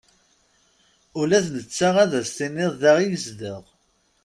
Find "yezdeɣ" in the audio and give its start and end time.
3.11-3.63